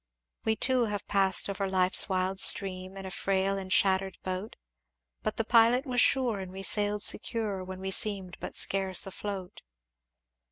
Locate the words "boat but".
4.23-5.37